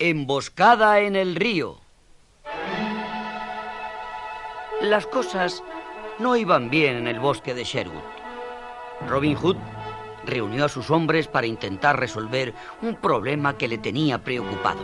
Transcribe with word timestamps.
Emboscada 0.00 1.00
en 1.00 1.16
el 1.16 1.34
río. 1.34 1.80
Las 4.80 5.08
cosas 5.08 5.64
no 6.20 6.36
iban 6.36 6.70
bien 6.70 6.98
en 6.98 7.08
el 7.08 7.18
bosque 7.18 7.52
de 7.52 7.64
Sherwood. 7.64 8.04
Robin 9.08 9.34
Hood 9.34 9.56
reunió 10.24 10.66
a 10.66 10.68
sus 10.68 10.92
hombres 10.92 11.26
para 11.26 11.48
intentar 11.48 11.98
resolver 11.98 12.54
un 12.80 12.94
problema 12.94 13.58
que 13.58 13.66
le 13.66 13.76
tenía 13.76 14.18
preocupado. 14.18 14.82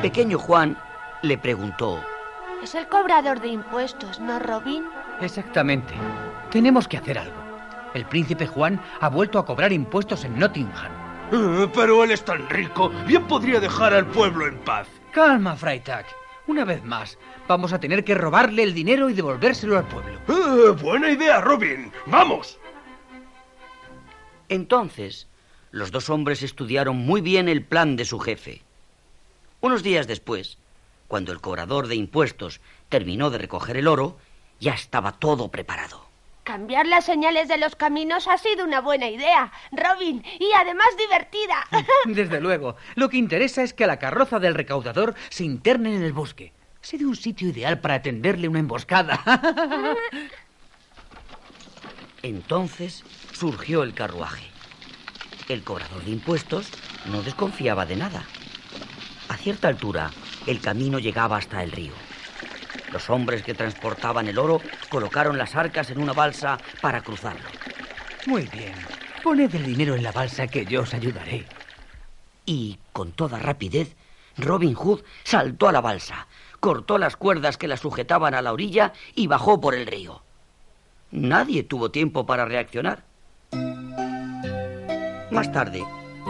Pequeño 0.00 0.36
Juan 0.36 0.76
le 1.22 1.38
preguntó, 1.38 2.02
Es 2.60 2.74
el 2.74 2.88
cobrador 2.88 3.40
de 3.40 3.48
impuestos, 3.48 4.18
¿no, 4.18 4.40
Robin? 4.40 4.84
Exactamente. 5.20 5.94
Tenemos 6.50 6.88
que 6.88 6.96
hacer 6.96 7.18
algo. 7.18 7.40
El 7.94 8.04
príncipe 8.06 8.48
Juan 8.48 8.80
ha 9.00 9.08
vuelto 9.08 9.38
a 9.38 9.46
cobrar 9.46 9.72
impuestos 9.72 10.24
en 10.24 10.40
Nottingham. 10.40 11.01
Eh, 11.32 11.68
pero 11.74 12.04
él 12.04 12.10
es 12.10 12.24
tan 12.24 12.48
rico, 12.50 12.90
bien 13.06 13.26
podría 13.26 13.58
dejar 13.58 13.94
al 13.94 14.06
pueblo 14.06 14.46
en 14.46 14.58
paz. 14.58 14.86
Calma, 15.12 15.56
Freitag. 15.56 16.06
Una 16.46 16.64
vez 16.64 16.84
más, 16.84 17.18
vamos 17.48 17.72
a 17.72 17.80
tener 17.80 18.04
que 18.04 18.14
robarle 18.14 18.62
el 18.62 18.74
dinero 18.74 19.08
y 19.08 19.14
devolvérselo 19.14 19.78
al 19.78 19.86
pueblo. 19.86 20.18
Eh, 20.28 20.70
buena 20.82 21.10
idea, 21.10 21.40
Robin. 21.40 21.90
¡Vamos! 22.06 22.58
Entonces, 24.48 25.26
los 25.70 25.90
dos 25.90 26.10
hombres 26.10 26.42
estudiaron 26.42 26.96
muy 26.96 27.22
bien 27.22 27.48
el 27.48 27.64
plan 27.64 27.96
de 27.96 28.04
su 28.04 28.18
jefe. 28.18 28.60
Unos 29.62 29.82
días 29.82 30.06
después, 30.06 30.58
cuando 31.08 31.32
el 31.32 31.40
cobrador 31.40 31.86
de 31.86 31.94
impuestos 31.94 32.60
terminó 32.90 33.30
de 33.30 33.38
recoger 33.38 33.78
el 33.78 33.88
oro, 33.88 34.18
ya 34.60 34.74
estaba 34.74 35.12
todo 35.12 35.50
preparado. 35.50 36.11
Cambiar 36.44 36.86
las 36.86 37.04
señales 37.04 37.46
de 37.46 37.56
los 37.56 37.76
caminos 37.76 38.26
ha 38.26 38.36
sido 38.36 38.64
una 38.64 38.80
buena 38.80 39.08
idea, 39.08 39.52
Robin, 39.70 40.24
y 40.40 40.50
además 40.58 40.88
divertida. 40.98 41.66
Desde 42.06 42.40
luego, 42.40 42.74
lo 42.96 43.08
que 43.08 43.16
interesa 43.16 43.62
es 43.62 43.72
que 43.72 43.86
la 43.86 44.00
carroza 44.00 44.40
del 44.40 44.54
recaudador 44.54 45.14
se 45.28 45.44
interne 45.44 45.94
en 45.94 46.02
el 46.02 46.12
bosque. 46.12 46.52
Sería 46.80 47.06
un 47.06 47.14
sitio 47.14 47.48
ideal 47.48 47.80
para 47.80 48.02
tenderle 48.02 48.48
una 48.48 48.58
emboscada. 48.58 49.22
Entonces 52.22 53.04
surgió 53.32 53.84
el 53.84 53.94
carruaje. 53.94 54.46
El 55.48 55.62
cobrador 55.62 56.04
de 56.04 56.10
impuestos 56.10 56.70
no 57.06 57.22
desconfiaba 57.22 57.86
de 57.86 57.96
nada. 57.96 58.24
A 59.28 59.36
cierta 59.36 59.68
altura, 59.68 60.10
el 60.48 60.60
camino 60.60 60.98
llegaba 60.98 61.36
hasta 61.36 61.62
el 61.62 61.70
río. 61.70 61.92
Los 62.92 63.08
hombres 63.10 63.42
que 63.42 63.54
transportaban 63.54 64.28
el 64.28 64.38
oro 64.38 64.60
colocaron 64.88 65.38
las 65.38 65.54
arcas 65.56 65.90
en 65.90 66.00
una 66.00 66.12
balsa 66.12 66.58
para 66.80 67.00
cruzarlo. 67.00 67.48
Muy 68.26 68.42
bien. 68.42 68.74
Poned 69.22 69.54
el 69.54 69.64
dinero 69.64 69.94
en 69.94 70.02
la 70.02 70.12
balsa 70.12 70.46
que 70.46 70.64
yo 70.64 70.82
os 70.82 70.94
ayudaré. 70.94 71.46
Y, 72.44 72.78
con 72.92 73.12
toda 73.12 73.38
rapidez, 73.38 73.96
Robin 74.36 74.74
Hood 74.74 75.02
saltó 75.22 75.68
a 75.68 75.72
la 75.72 75.80
balsa, 75.80 76.26
cortó 76.60 76.98
las 76.98 77.16
cuerdas 77.16 77.56
que 77.56 77.68
la 77.68 77.76
sujetaban 77.76 78.34
a 78.34 78.42
la 78.42 78.52
orilla 78.52 78.92
y 79.14 79.26
bajó 79.26 79.60
por 79.60 79.74
el 79.74 79.86
río. 79.86 80.22
Nadie 81.10 81.62
tuvo 81.62 81.90
tiempo 81.90 82.26
para 82.26 82.44
reaccionar. 82.44 83.04
Más 85.30 85.52
tarde, 85.52 85.84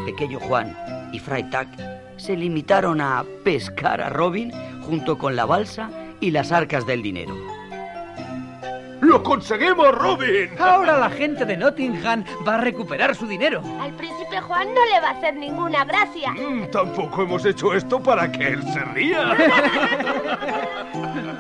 Pequeño 0.05 0.39
Juan 0.41 0.77
y 1.13 1.19
Freitag 1.19 1.69
se 2.17 2.37
limitaron 2.37 3.01
a 3.01 3.25
pescar 3.45 4.01
a 4.01 4.11
Robin 4.11 4.53
junto 4.83 5.19
con 5.19 5.35
la 5.37 5.45
balsa 5.45 5.91
y 6.23 6.31
las 6.31 6.53
arcas 6.53 6.87
del 6.87 7.03
dinero. 7.03 7.37
¡Lo 9.01 9.23
conseguimos, 9.25 9.92
Robin! 9.92 10.51
Ahora 10.61 10.97
la 10.97 11.11
gente 11.11 11.45
de 11.45 11.56
Nottingham 11.56 12.25
va 12.47 12.55
a 12.55 12.59
recuperar 12.59 13.17
su 13.17 13.27
dinero. 13.27 13.61
Al 13.81 13.92
príncipe 13.95 14.41
Juan 14.41 14.69
no 14.73 14.84
le 14.87 15.01
va 15.01 15.09
a 15.09 15.11
hacer 15.19 15.34
ninguna 15.34 15.84
gracia. 15.84 16.31
Mm, 16.31 16.70
tampoco 16.70 17.23
hemos 17.23 17.45
hecho 17.45 17.75
esto 17.75 18.01
para 18.01 18.31
que 18.31 18.47
él 18.47 18.62
se 18.73 18.79
ría. 18.95 19.37